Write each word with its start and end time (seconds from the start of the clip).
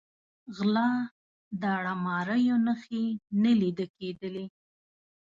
غلا، 0.55 0.89
داړه 1.61 1.93
ماریو 2.05 2.55
نښې 2.65 3.05
نه 3.41 3.51
لیده 3.59 3.85
کېدلې. 3.97 4.45